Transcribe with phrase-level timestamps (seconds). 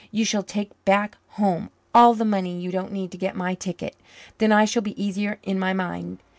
[0.09, 3.95] You shall take back home all the money you don't need to get my ticket.
[4.39, 6.17] Then I shall be easier in my mind.